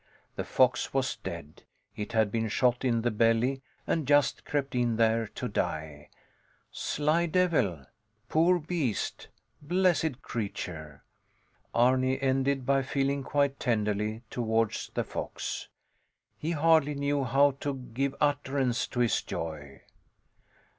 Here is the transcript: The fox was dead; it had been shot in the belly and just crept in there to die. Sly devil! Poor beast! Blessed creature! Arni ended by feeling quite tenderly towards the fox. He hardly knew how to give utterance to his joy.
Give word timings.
The 0.35 0.43
fox 0.43 0.95
was 0.95 1.17
dead; 1.17 1.61
it 1.95 2.13
had 2.13 2.31
been 2.31 2.47
shot 2.49 2.83
in 2.83 3.03
the 3.03 3.11
belly 3.11 3.61
and 3.85 4.07
just 4.07 4.45
crept 4.45 4.73
in 4.73 4.95
there 4.95 5.27
to 5.35 5.47
die. 5.47 6.09
Sly 6.71 7.27
devil! 7.27 7.85
Poor 8.27 8.57
beast! 8.57 9.27
Blessed 9.61 10.23
creature! 10.23 11.03
Arni 11.75 12.19
ended 12.19 12.65
by 12.65 12.81
feeling 12.81 13.21
quite 13.21 13.59
tenderly 13.59 14.23
towards 14.31 14.89
the 14.95 15.03
fox. 15.03 15.67
He 16.35 16.49
hardly 16.49 16.95
knew 16.95 17.23
how 17.23 17.51
to 17.59 17.75
give 17.75 18.15
utterance 18.19 18.87
to 18.87 19.01
his 19.01 19.21
joy. 19.21 19.83